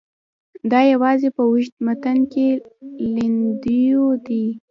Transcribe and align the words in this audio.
دا 0.71 0.79
یوازې 0.93 1.29
په 1.35 1.41
اوږده 1.49 1.79
متن 1.85 2.17
کې 2.31 2.45
لیندیو 3.15 4.05
دي. 4.25 4.45